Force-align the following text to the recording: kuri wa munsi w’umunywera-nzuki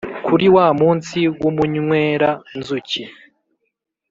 kuri 0.25 0.45
wa 0.55 0.67
munsi 0.79 1.19
w’umunywera-nzuki 1.41 3.01